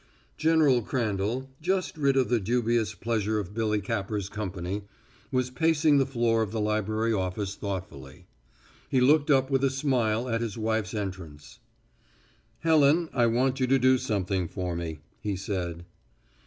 General 0.35 0.81
Crandall, 0.81 1.51
just 1.61 1.95
rid 1.95 2.17
of 2.17 2.27
the 2.29 2.39
dubious 2.39 2.95
pleasure 2.95 3.37
of 3.37 3.53
Billy 3.53 3.79
Capper's 3.79 4.29
company, 4.29 4.81
was 5.31 5.51
pacing 5.51 5.99
the 5.99 6.07
floor 6.07 6.41
of 6.41 6.49
the 6.51 6.59
library 6.59 7.13
office 7.13 7.53
thoughtfully. 7.53 8.25
He 8.89 8.99
looked 8.99 9.29
up 9.29 9.51
with 9.51 9.63
a 9.63 9.69
smile 9.69 10.27
at 10.27 10.41
his 10.41 10.57
wife's 10.57 10.95
entrance. 10.95 11.59
"Helen, 12.61 13.09
I 13.13 13.27
want 13.27 13.59
you 13.59 13.67
to 13.67 13.77
do 13.77 13.99
something 13.99 14.47
for 14.47 14.75
me," 14.75 15.01
he 15.19 15.35
said. 15.35 15.85